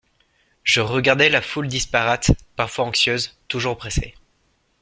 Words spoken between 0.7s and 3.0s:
regardais la foule disparate, parfois